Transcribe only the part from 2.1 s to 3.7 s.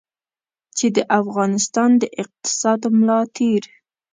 اقتصاد ملا تېر.